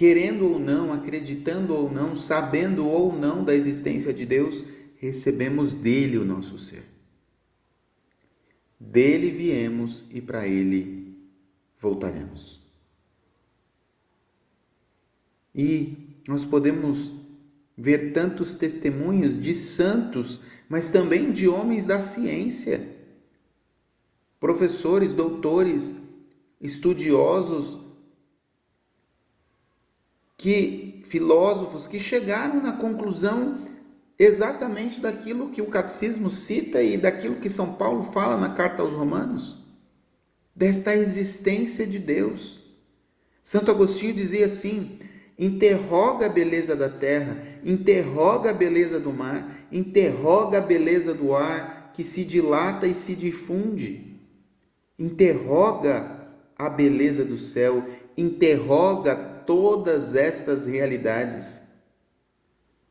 querendo 0.00 0.50
ou 0.50 0.58
não, 0.58 0.94
acreditando 0.94 1.74
ou 1.74 1.92
não, 1.92 2.16
sabendo 2.16 2.88
ou 2.88 3.12
não 3.12 3.44
da 3.44 3.54
existência 3.54 4.14
de 4.14 4.24
Deus, 4.24 4.64
recebemos 4.96 5.74
dele 5.74 6.16
o 6.16 6.24
nosso 6.24 6.58
ser. 6.58 6.84
Dele 8.80 9.30
viemos 9.30 10.06
e 10.10 10.22
para 10.22 10.48
ele 10.48 11.14
voltaremos. 11.78 12.62
E 15.54 16.16
nós 16.26 16.46
podemos 16.46 17.12
ver 17.76 18.14
tantos 18.14 18.54
testemunhos 18.54 19.38
de 19.38 19.54
santos, 19.54 20.40
mas 20.66 20.88
também 20.88 21.30
de 21.30 21.46
homens 21.46 21.84
da 21.84 22.00
ciência, 22.00 22.88
professores, 24.40 25.12
doutores, 25.12 25.94
estudiosos 26.58 27.89
que 30.40 31.02
filósofos 31.04 31.86
que 31.86 31.98
chegaram 31.98 32.62
na 32.62 32.72
conclusão 32.72 33.58
exatamente 34.18 34.98
daquilo 34.98 35.50
que 35.50 35.60
o 35.60 35.66
catecismo 35.66 36.30
cita 36.30 36.82
e 36.82 36.96
daquilo 36.96 37.34
que 37.34 37.50
São 37.50 37.74
Paulo 37.74 38.04
fala 38.04 38.38
na 38.38 38.48
carta 38.48 38.80
aos 38.80 38.94
Romanos, 38.94 39.58
desta 40.56 40.96
existência 40.96 41.86
de 41.86 41.98
Deus. 41.98 42.58
Santo 43.42 43.70
Agostinho 43.70 44.14
dizia 44.14 44.46
assim: 44.46 44.98
interroga 45.38 46.24
a 46.24 46.30
beleza 46.30 46.74
da 46.74 46.88
terra, 46.88 47.36
interroga 47.62 48.48
a 48.48 48.54
beleza 48.54 48.98
do 48.98 49.12
mar, 49.12 49.68
interroga 49.70 50.56
a 50.56 50.62
beleza 50.62 51.12
do 51.12 51.34
ar 51.34 51.90
que 51.92 52.02
se 52.02 52.24
dilata 52.24 52.86
e 52.86 52.94
se 52.94 53.14
difunde, 53.14 54.18
interroga 54.98 56.30
a 56.56 56.70
beleza 56.70 57.26
do 57.26 57.36
céu, 57.36 57.84
interroga 58.16 59.29
todas 59.50 60.14
estas 60.14 60.64
realidades, 60.64 61.60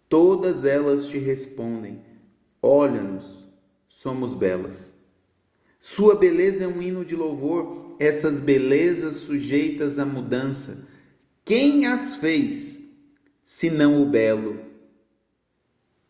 todas 0.10 0.66
elas 0.66 1.08
te 1.08 1.18
respondem: 1.18 2.02
olha-nos, 2.62 3.48
somos 3.88 4.36
belas. 4.36 4.94
Sua 5.80 6.16
beleza 6.16 6.66
é 6.66 6.68
um 6.68 6.82
hino 6.82 7.06
de 7.06 7.16
louvor, 7.16 7.96
essas 7.98 8.42
belezas 8.42 9.16
sujeitas 9.16 9.98
à 9.98 10.06
mudança. 10.06 10.86
Quem 11.46 11.86
as 11.86 12.18
fez? 12.18 12.90
senão 13.42 14.04
o 14.04 14.06
belo, 14.06 14.60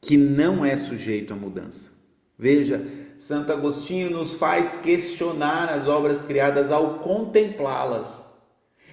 que 0.02 0.18
não 0.18 0.66
é 0.66 0.76
sujeito 0.76 1.32
à 1.32 1.36
mudança. 1.36 1.92
Veja, 2.40 2.84
Santo 3.16 3.54
Agostinho 3.54 4.10
nos 4.10 4.34
faz 4.34 4.78
questionar 4.78 5.70
as 5.70 5.88
obras 5.88 6.22
criadas 6.22 6.72
ao 6.72 6.98
contemplá-las. 7.00 8.29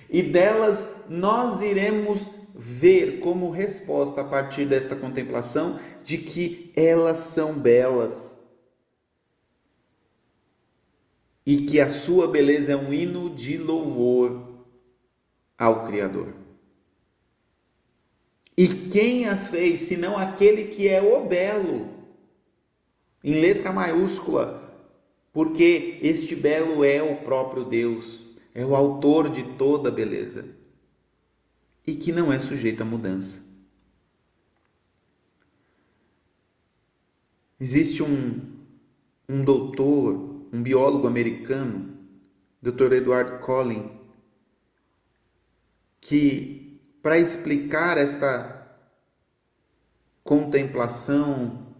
E 0.09 0.23
delas 0.23 0.89
nós 1.09 1.61
iremos 1.61 2.29
ver 2.55 3.21
como 3.21 3.51
resposta 3.51 4.23
a 4.23 4.25
partir 4.25 4.65
desta 4.65 4.97
contemplação 4.97 5.79
de 6.03 6.19
que 6.19 6.73
elas 6.75 7.19
são 7.19 7.55
belas. 7.55 8.37
E 11.45 11.59
que 11.59 11.81
a 11.81 11.89
sua 11.89 12.27
beleza 12.27 12.73
é 12.73 12.77
um 12.77 12.93
hino 12.93 13.31
de 13.31 13.57
louvor 13.57 14.65
ao 15.57 15.85
Criador. 15.85 16.35
E 18.57 18.67
quem 18.67 19.27
as 19.27 19.49
fez, 19.49 19.81
senão 19.81 20.17
aquele 20.17 20.65
que 20.65 20.89
é 20.89 21.01
o 21.03 21.25
belo? 21.27 21.97
em 23.27 23.41
letra 23.41 23.73
maiúscula, 23.73 24.73
porque 25.33 25.99
este 26.01 26.37
belo 26.37 26.85
é 26.85 27.03
o 27.03 27.17
próprio 27.17 27.65
Deus, 27.65 28.25
é 28.57 28.65
o 28.65 28.75
autor 28.75 29.29
de 29.29 29.43
toda 29.59 29.91
beleza 29.91 30.49
e 31.87 31.95
que 31.95 32.11
não 32.11 32.33
é 32.33 32.39
sujeito 32.39 32.83
a 32.83 32.87
mudança. 32.87 33.45
Existe 37.61 38.03
um, 38.03 38.41
um 39.29 39.45
doutor, 39.45 40.47
um 40.51 40.63
biólogo 40.63 41.07
americano, 41.07 41.99
Dr. 42.63 42.95
Edward 42.95 43.45
Collin, 43.45 43.91
que 46.01 46.81
para 47.03 47.19
explicar 47.19 47.99
esta 47.99 48.75
contemplação 50.25 51.75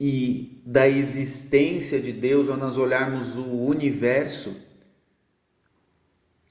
e 0.00 0.60
da 0.66 0.88
existência 0.88 2.00
de 2.00 2.12
Deus, 2.12 2.48
ou 2.48 2.56
nós 2.56 2.76
olharmos 2.76 3.36
o 3.36 3.46
universo, 3.46 4.68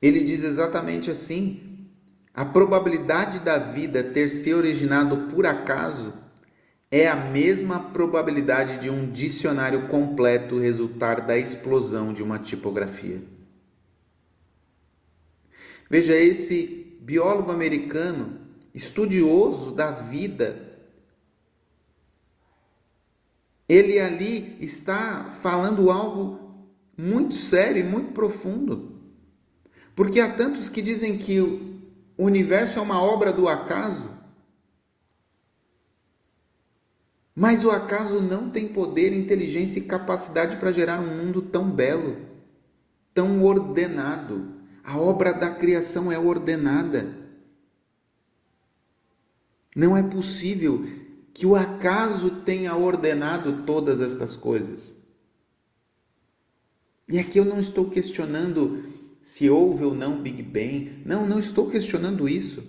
ele 0.02 0.24
diz 0.24 0.44
exatamente 0.44 1.12
assim: 1.12 1.90
a 2.34 2.46
probabilidade 2.46 3.40
da 3.40 3.58
vida 3.58 4.04
ter 4.04 4.30
se 4.30 4.54
originado 4.54 5.28
por 5.34 5.46
acaso 5.46 6.14
é 6.92 7.08
a 7.08 7.16
mesma 7.16 7.92
probabilidade 7.92 8.80
de 8.80 8.90
um 8.90 9.12
dicionário 9.12 9.88
completo 9.88 10.58
resultar 10.58 11.22
da 11.22 11.38
explosão 11.38 12.14
de 12.14 12.24
uma 12.24 12.40
tipografia. 12.40 13.22
Veja, 15.90 16.16
esse 16.16 16.98
biólogo 17.02 17.52
americano, 17.52 18.40
estudioso 18.74 19.72
da 19.72 19.92
vida, 19.92 20.70
ele 23.68 24.00
ali 24.00 24.58
está 24.60 25.30
falando 25.32 25.92
algo 25.92 26.68
muito 26.98 27.36
sério 27.36 27.82
e 27.82 27.84
muito 27.84 28.14
profundo. 28.14 28.89
Porque 30.00 30.22
há 30.22 30.34
tantos 30.34 30.70
que 30.70 30.82
dizem 30.82 31.18
que 31.18 31.42
o 31.42 31.84
universo 32.18 32.80
é 32.80 32.82
uma 32.82 33.04
obra 33.04 33.34
do 33.34 33.50
acaso. 33.50 34.10
Mas 37.36 37.66
o 37.66 37.70
acaso 37.70 38.22
não 38.22 38.50
tem 38.50 38.70
poder, 38.70 39.12
inteligência 39.12 39.78
e 39.78 39.84
capacidade 39.84 40.56
para 40.56 40.72
gerar 40.72 41.02
um 41.02 41.18
mundo 41.18 41.42
tão 41.42 41.70
belo, 41.70 42.16
tão 43.14 43.44
ordenado. 43.44 44.54
A 44.86 44.98
obra 44.98 45.34
da 45.34 45.52
criação 45.52 46.10
é 46.10 46.18
ordenada. 46.18 47.18
Não 49.76 49.98
é 49.98 50.02
possível 50.02 50.82
que 51.34 51.46
o 51.46 51.58
acaso 51.58 52.42
tenha 52.46 52.74
ordenado 52.74 53.64
todas 53.66 54.00
estas 54.00 54.38
coisas. 54.38 54.96
E 57.06 57.20
aqui 57.20 57.38
eu 57.38 57.44
não 57.44 57.60
estou 57.60 57.90
questionando 57.90 58.98
se 59.22 59.50
houve 59.50 59.84
ou 59.84 59.94
não 59.94 60.22
Big 60.22 60.42
Bang. 60.42 61.02
Não, 61.06 61.26
não 61.26 61.40
estou 61.40 61.70
questionando 61.70 62.28
isso. 62.28 62.64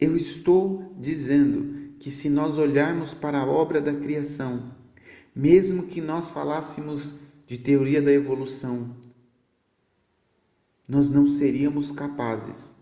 Eu 0.00 0.16
estou 0.16 0.94
dizendo 0.98 1.94
que 1.98 2.10
se 2.10 2.28
nós 2.28 2.58
olharmos 2.58 3.14
para 3.14 3.40
a 3.40 3.46
obra 3.46 3.80
da 3.80 3.94
criação, 3.94 4.74
mesmo 5.34 5.86
que 5.86 6.00
nós 6.00 6.30
falássemos 6.30 7.14
de 7.46 7.56
teoria 7.58 8.02
da 8.02 8.12
evolução, 8.12 8.96
nós 10.88 11.08
não 11.08 11.26
seríamos 11.26 11.92
capazes 11.92 12.72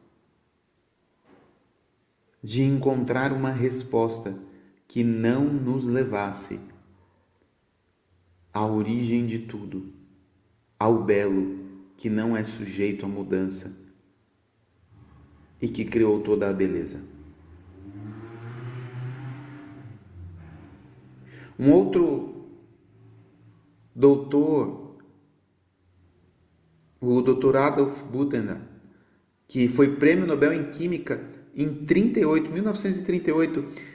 de 2.43 2.63
encontrar 2.63 3.33
uma 3.33 3.51
resposta 3.51 4.39
que 4.89 5.05
não 5.05 5.45
nos 5.45 5.87
levasse 5.87 6.59
à 8.53 8.67
origem 8.67 9.27
de 9.27 9.41
tudo, 9.41 9.93
ao 10.79 11.05
belo 11.05 11.59
que 11.97 12.09
não 12.09 12.37
é 12.37 12.43
sujeito 12.43 13.05
à 13.05 13.09
mudança 13.09 13.77
e 15.61 15.69
que 15.69 15.85
criou 15.85 16.21
toda 16.21 16.49
a 16.49 16.53
beleza. 16.53 17.03
Um 21.59 21.71
outro 21.73 22.47
doutor, 23.95 24.97
o 27.01 27.21
doutor 27.21 27.57
Adolf 27.57 28.03
Butenandt, 28.05 28.63
que 29.47 29.69
foi 29.69 29.97
prêmio 29.97 30.27
Nobel 30.27 30.55
em 30.55 30.71
Química 30.71 31.23
em 31.55 31.85
38, 31.85 32.51
1938, 32.51 33.90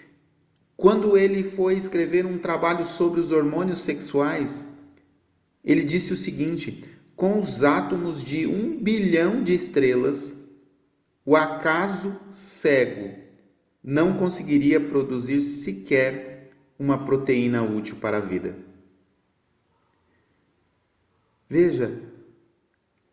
quando 0.78 1.18
ele 1.18 1.44
foi 1.44 1.76
escrever 1.76 2.26
um 2.26 2.38
trabalho 2.38 2.86
sobre 2.86 3.20
os 3.22 3.32
hormônios 3.32 3.80
sexuais, 3.82 4.66
ele 5.64 5.84
disse 5.84 6.12
o 6.12 6.18
seguinte: 6.18 6.84
com 7.16 7.40
os 7.40 7.64
átomos 7.64 8.22
de 8.22 8.46
um 8.46 8.78
bilhão 8.78 9.42
de 9.42 9.54
estrelas, 9.54 10.36
o 11.26 11.36
acaso 11.36 12.20
cego 12.30 13.16
não 13.84 14.18
conseguiria 14.18 14.80
produzir 14.80 15.42
sequer 15.42 16.52
uma 16.78 17.06
proteína 17.06 17.64
útil 17.64 17.96
para 17.96 18.18
a 18.18 18.22
vida. 18.22 18.58
Veja, 21.50 22.02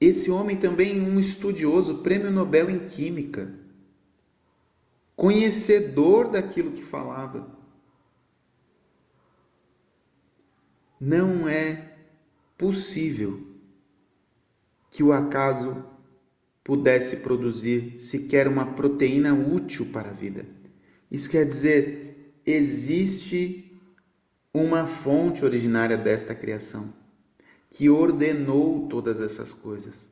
esse 0.01 0.31
homem 0.31 0.57
também 0.57 1.01
um 1.01 1.21
estudioso, 1.21 1.99
prêmio 1.99 2.31
Nobel 2.31 2.69
em 2.69 2.81
Química 2.81 3.62
conhecedor 5.23 6.33
daquilo 6.33 6.73
que 6.73 6.83
falava. 6.83 7.49
Não 11.01 11.49
é 11.49 11.95
possível 12.59 13.41
que 14.91 15.01
o 15.01 15.13
acaso 15.13 15.85
pudesse 16.65 17.19
produzir 17.19 18.01
sequer 18.01 18.49
uma 18.49 18.75
proteína 18.75 19.33
útil 19.33 19.87
para 19.93 20.11
a 20.11 20.13
vida. 20.13 20.45
Isso 21.09 21.31
quer 21.31 21.47
dizer, 21.47 22.35
existe 22.45 23.81
uma 24.53 24.89
fonte 24.89 25.45
originária 25.45 25.97
desta 25.97 26.35
criação 26.35 26.93
que 27.71 27.89
ordenou 27.89 28.89
todas 28.89 29.21
essas 29.21 29.55
coisas. 29.55 30.11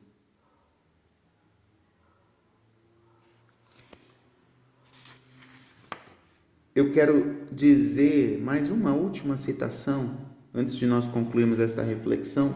Eu 6.73 6.91
quero 6.91 7.47
dizer 7.51 8.39
mais 8.41 8.69
uma 8.69 8.93
última 8.93 9.35
citação, 9.35 10.17
antes 10.53 10.75
de 10.75 10.85
nós 10.85 11.05
concluirmos 11.05 11.59
esta 11.59 11.83
reflexão, 11.83 12.55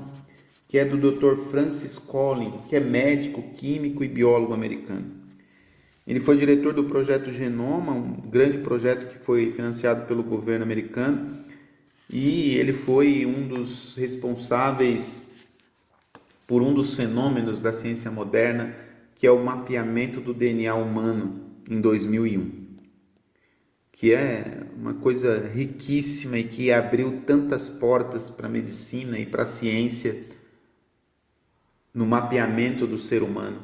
que 0.67 0.78
é 0.78 0.86
do 0.86 0.97
Dr. 0.97 1.36
Francis 1.36 1.97
Collin, 1.97 2.62
que 2.67 2.78
é 2.78 2.80
médico, 2.80 3.43
químico 3.54 4.04
e 4.04 4.08
biólogo 4.08 4.54
americano. 4.54 5.12
Ele 6.08 6.19
foi 6.21 6.38
diretor 6.38 6.73
do 6.73 6.86
projeto 6.86 7.30
Genoma, 7.30 7.91
um 7.91 8.13
grande 8.30 8.60
projeto 8.60 9.08
que 9.08 9.23
foi 9.23 9.51
financiado 9.51 10.06
pelo 10.06 10.23
governo 10.23 10.63
americano, 10.63 11.43
e 12.10 12.56
ele 12.56 12.71
foi 12.71 13.25
um 13.25 13.47
dos 13.47 13.95
responsáveis 13.95 15.23
por 16.47 16.62
um 16.62 16.73
dos 16.73 16.95
fenômenos 16.95 17.60
da 17.60 17.73
ciência 17.73 18.10
moderna, 18.10 18.73
que 19.13 19.28
é 19.28 19.32
o 19.32 19.43
mapeamento 19.43 20.21
do 20.21 20.34
DNA 20.34 20.73
humano 20.73 21.41
em 21.69 21.82
2001 21.82 22.64
que 23.95 24.13
é 24.13 24.67
uma 24.75 24.93
coisa 24.93 25.47
riquíssima 25.47 26.38
e 26.38 26.43
que 26.43 26.69
abriu 26.69 27.21
tantas 27.21 27.69
portas 27.69 28.29
para 28.29 28.45
a 28.45 28.49
medicina 28.49 29.17
e 29.17 29.25
para 29.25 29.43
a 29.43 29.45
ciência 29.45 30.27
no 31.93 32.05
mapeamento 32.05 32.86
do 32.86 32.97
ser 32.97 33.23
humano. 33.23 33.63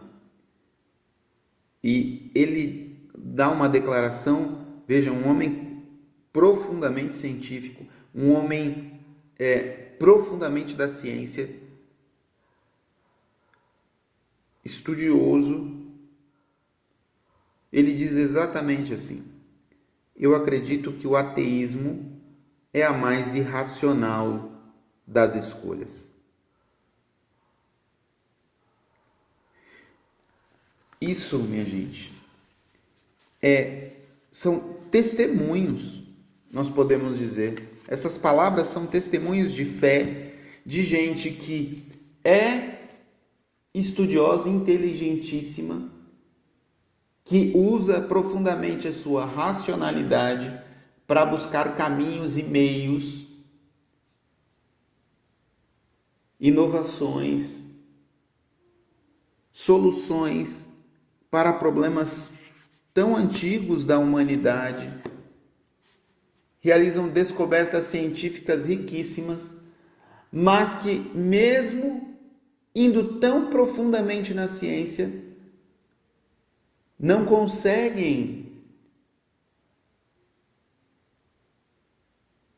E 1.83 2.31
ele 2.33 2.97
dá 3.13 3.51
uma 3.51 3.67
declaração, 3.67 4.65
veja, 4.87 5.11
um 5.11 5.27
homem 5.27 5.83
profundamente 6.31 7.17
científico, 7.17 7.85
um 8.15 8.31
homem 8.31 9.01
é, 9.37 9.63
profundamente 9.99 10.75
da 10.75 10.87
ciência, 10.87 11.49
estudioso, 14.63 15.77
ele 17.69 17.93
diz 17.93 18.13
exatamente 18.13 18.93
assim: 18.93 19.30
Eu 20.21 20.35
acredito 20.35 20.93
que 20.93 21.07
o 21.07 21.15
ateísmo 21.15 22.21
é 22.71 22.83
a 22.83 22.93
mais 22.93 23.33
irracional 23.33 24.51
das 25.05 25.33
escolhas. 25.33 26.11
Isso, 31.01 31.39
minha 31.39 31.65
gente, 31.65 32.13
é 33.41 33.93
são 34.31 34.77
testemunhos, 34.91 36.03
nós 36.51 36.69
podemos 36.69 37.17
dizer. 37.17 37.65
Essas 37.87 38.15
palavras 38.17 38.67
são 38.67 38.85
testemunhos 38.85 39.51
de 39.51 39.65
fé 39.65 40.35
de 40.63 40.83
gente 40.83 41.31
que 41.31 41.83
é 42.23 42.77
estudiosa, 43.73 44.47
inteligentíssima, 44.47 45.91
que 47.23 47.51
usa 47.55 48.01
profundamente 48.01 48.87
a 48.87 48.93
sua 48.93 49.25
racionalidade 49.25 50.51
para 51.05 51.25
buscar 51.25 51.75
caminhos 51.75 52.37
e 52.37 52.43
meios, 52.43 53.25
inovações, 56.39 57.63
soluções 59.51 60.67
para 61.29 61.53
problemas 61.53 62.31
tão 62.93 63.15
antigos 63.15 63.85
da 63.85 63.99
humanidade, 63.99 64.91
realizam 66.59 67.07
descobertas 67.07 67.85
científicas 67.85 68.65
riquíssimas, 68.65 69.53
mas 70.31 70.75
que, 70.75 71.11
mesmo 71.15 72.17
indo 72.73 73.19
tão 73.19 73.49
profundamente 73.49 74.33
na 74.33 74.47
ciência, 74.47 75.30
não 77.01 77.25
conseguem 77.25 78.61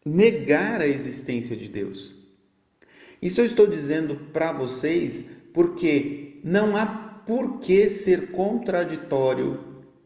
negar 0.05 0.81
a 0.81 0.87
existência 0.87 1.55
de 1.55 1.69
Deus. 1.69 2.13
Isso 3.21 3.39
eu 3.39 3.45
estou 3.45 3.65
dizendo 3.65 4.17
para 4.33 4.51
vocês 4.51 5.29
porque 5.53 6.41
não 6.43 6.75
há 6.75 6.85
por 7.25 7.59
que 7.59 7.89
ser 7.89 8.31
contraditório 8.31 9.63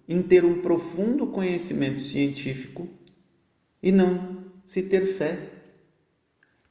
em 0.07 0.21
ter 0.21 0.45
um 0.45 0.61
profundo 0.61 1.25
conhecimento 1.25 2.01
científico 2.01 2.87
e 3.81 3.91
não 3.91 4.45
se 4.67 4.83
ter 4.83 5.03
fé. 5.07 5.49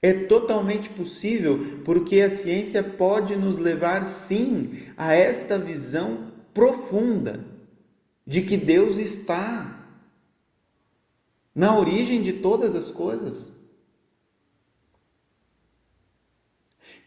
É 0.00 0.12
totalmente 0.12 0.88
possível 0.90 1.80
porque 1.84 2.20
a 2.20 2.30
ciência 2.30 2.80
pode 2.80 3.34
nos 3.34 3.58
levar 3.58 4.04
sim 4.04 4.84
a 4.96 5.14
esta 5.14 5.58
visão 5.58 6.32
profunda 6.54 7.55
de 8.26 8.42
que 8.42 8.56
Deus 8.56 8.98
está 8.98 9.72
na 11.54 11.78
origem 11.78 12.20
de 12.20 12.34
todas 12.34 12.74
as 12.74 12.90
coisas. 12.90 13.52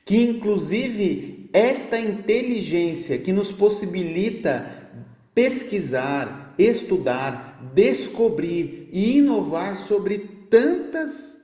Que 0.05 0.17
inclusive 0.17 1.49
esta 1.51 1.99
inteligência 1.99 3.19
que 3.19 3.33
nos 3.33 3.51
possibilita 3.51 4.89
pesquisar, 5.35 6.55
estudar, 6.57 7.71
descobrir 7.73 8.89
e 8.91 9.17
inovar 9.17 9.75
sobre 9.75 10.17
tantas 10.49 11.37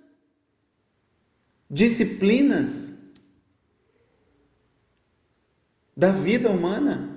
disciplinas 1.69 2.93
da 5.95 6.11
vida 6.11 6.49
humana 6.49 7.14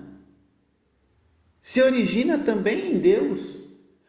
se 1.68 1.82
origina 1.82 2.38
também 2.38 2.94
em 2.94 2.98
Deus, 2.98 3.54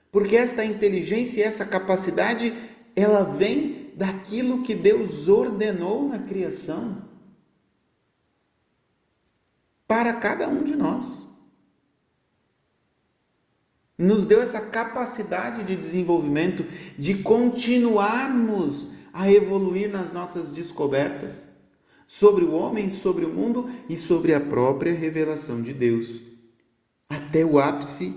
porque 0.09 0.37
esta 0.37 0.63
inteligência 0.63 1.41
e 1.41 1.43
essa 1.43 1.65
capacidade 1.65 2.53
ela 2.95 3.21
vem 3.21 3.91
daquilo 3.97 4.63
que 4.63 4.73
Deus 4.73 5.27
ordenou 5.27 6.07
na 6.07 6.19
criação 6.19 7.03
para 9.85 10.13
cada 10.13 10.47
um 10.47 10.63
de 10.63 10.73
nós. 10.73 11.27
Nos 13.97 14.25
deu 14.25 14.41
essa 14.41 14.61
capacidade 14.61 15.65
de 15.65 15.75
desenvolvimento, 15.75 16.63
de 16.97 17.15
continuarmos 17.15 18.87
a 19.11 19.29
evoluir 19.29 19.91
nas 19.91 20.13
nossas 20.13 20.53
descobertas 20.53 21.49
sobre 22.07 22.45
o 22.45 22.53
homem, 22.53 22.89
sobre 22.89 23.25
o 23.25 23.33
mundo 23.33 23.69
e 23.89 23.97
sobre 23.97 24.33
a 24.33 24.39
própria 24.39 24.93
revelação 24.93 25.61
de 25.61 25.73
Deus, 25.73 26.29
até 27.09 27.43
o 27.43 27.57
ápice 27.57 28.15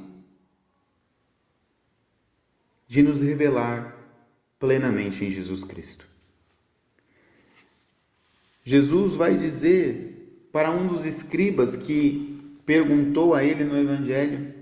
de 2.87 3.02
nos 3.02 3.22
revelar 3.22 3.96
plenamente 4.59 5.24
em 5.24 5.31
Jesus 5.31 5.64
Cristo. 5.64 6.07
Jesus 8.62 9.14
vai 9.14 9.37
dizer 9.37 10.48
para 10.52 10.70
um 10.70 10.87
dos 10.87 11.05
escribas 11.07 11.74
que 11.74 12.61
perguntou 12.66 13.35
a 13.35 13.42
ele 13.42 13.64
no 13.64 13.76
Evangelho: 13.76 14.55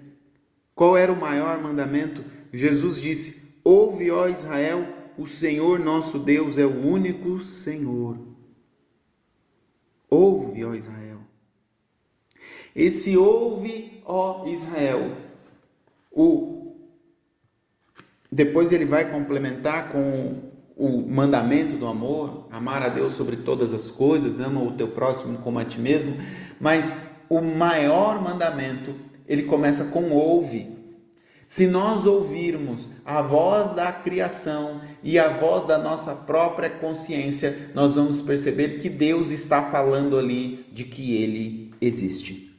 qual 0.75 0.97
era 0.97 1.13
o 1.13 1.21
maior 1.21 1.61
mandamento? 1.61 2.25
Jesus 2.53 3.01
disse: 3.01 3.43
Ouve, 3.63 4.11
ó 4.11 4.29
Israel, 4.29 4.87
o 5.19 5.27
Senhor 5.27 5.79
nosso 5.79 6.19
Deus 6.19 6.57
é 6.57 6.65
o 6.65 6.87
único 6.87 7.41
Senhor. 7.41 8.17
Ouve, 10.09 10.65
ó 10.65 10.75
Israel. 10.75 11.10
Esse 12.75 13.17
ouve, 13.17 14.03
ó 14.05 14.47
Israel. 14.47 15.13
O 16.11 16.61
depois 18.33 18.71
ele 18.71 18.85
vai 18.85 19.11
complementar 19.11 19.91
com 19.91 20.51
o 20.77 21.03
mandamento 21.03 21.77
do 21.77 21.87
amor, 21.87 22.47
amar 22.51 22.81
a 22.83 22.89
Deus 22.89 23.13
sobre 23.13 23.37
todas 23.37 23.75
as 23.75 23.91
coisas, 23.91 24.39
ama 24.39 24.63
o 24.63 24.73
teu 24.73 24.89
próximo 24.89 25.39
como 25.39 25.59
a 25.59 25.65
ti 25.65 25.81
mesmo, 25.81 26.17
mas 26.61 26.93
o 27.29 27.41
maior 27.41 28.23
mandamento 28.23 28.95
ele 29.27 29.43
começa 29.43 29.87
com 29.87 30.11
ouve. 30.11 30.79
Se 31.47 31.67
nós 31.67 32.07
ouvirmos 32.07 32.89
a 33.05 33.21
voz 33.21 33.73
da 33.73 33.93
criação 33.93 34.81
e 35.03 35.19
a 35.19 35.29
voz 35.29 35.65
da 35.65 35.77
nossa 35.77 36.15
própria 36.15 36.71
consciência, 36.71 37.73
nós 37.75 37.97
vamos 37.97 38.23
perceber 38.23 38.79
que 38.79 38.89
Deus 38.89 39.31
está 39.31 39.65
falando 39.65 40.17
ali 40.17 40.65
de 40.73 40.85
que 40.85 41.17
Ele 41.17 41.75
existe. 41.81 42.50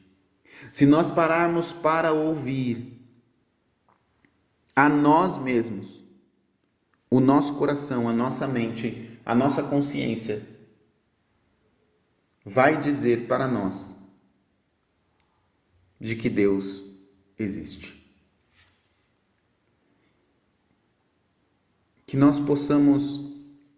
Se 0.72 0.86
nós 0.86 1.10
pararmos 1.10 1.70
para 1.70 2.14
ouvir 2.14 2.98
a 4.74 4.88
nós 4.88 5.36
mesmos, 5.36 6.02
o 7.10 7.20
nosso 7.20 7.56
coração, 7.56 8.08
a 8.08 8.12
nossa 8.12 8.48
mente, 8.48 9.20
a 9.22 9.34
nossa 9.34 9.62
consciência, 9.62 10.42
vai 12.42 12.80
dizer 12.80 13.28
para 13.28 13.46
nós 13.46 13.94
de 16.00 16.16
que 16.16 16.30
Deus 16.30 16.82
existe. 17.38 18.02
Que 22.06 22.16
nós 22.16 22.40
possamos, 22.40 23.20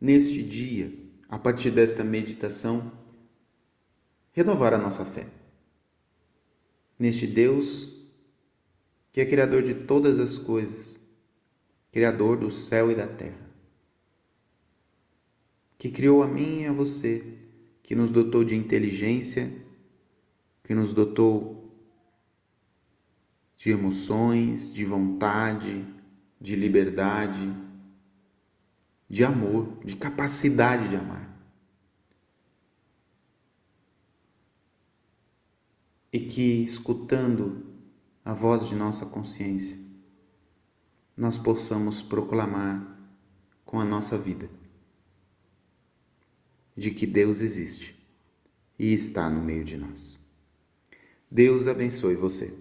neste 0.00 0.44
dia, 0.44 0.96
a 1.28 1.40
partir 1.40 1.72
desta 1.72 2.04
meditação, 2.04 2.92
renovar 4.32 4.72
a 4.72 4.78
nossa 4.78 5.04
fé. 5.04 5.43
Neste 6.98 7.26
Deus 7.26 7.94
que 9.14 9.20
é 9.20 9.24
Criador 9.24 9.62
de 9.62 9.74
todas 9.74 10.18
as 10.18 10.36
coisas, 10.36 10.98
Criador 11.92 12.36
do 12.36 12.50
céu 12.50 12.90
e 12.90 12.96
da 12.96 13.06
terra, 13.06 13.48
que 15.78 15.88
criou 15.88 16.20
a 16.20 16.26
mim 16.26 16.62
e 16.62 16.66
a 16.66 16.72
você, 16.72 17.38
que 17.80 17.94
nos 17.94 18.10
dotou 18.10 18.42
de 18.42 18.56
inteligência, 18.56 19.52
que 20.64 20.74
nos 20.74 20.92
dotou 20.92 21.72
de 23.56 23.70
emoções, 23.70 24.72
de 24.72 24.84
vontade, 24.84 25.86
de 26.40 26.56
liberdade, 26.56 27.54
de 29.08 29.24
amor, 29.24 29.78
de 29.84 29.94
capacidade 29.94 30.88
de 30.88 30.96
amar. 30.96 31.33
E 36.14 36.20
que, 36.20 36.62
escutando 36.62 37.66
a 38.24 38.32
voz 38.32 38.68
de 38.68 38.76
nossa 38.76 39.04
consciência, 39.04 39.76
nós 41.16 41.36
possamos 41.36 42.02
proclamar 42.02 42.96
com 43.64 43.80
a 43.80 43.84
nossa 43.84 44.16
vida 44.16 44.48
de 46.76 46.92
que 46.92 47.04
Deus 47.04 47.40
existe 47.40 48.00
e 48.78 48.92
está 48.92 49.28
no 49.28 49.42
meio 49.42 49.64
de 49.64 49.76
nós. 49.76 50.20
Deus 51.28 51.66
abençoe 51.66 52.14
você. 52.14 52.56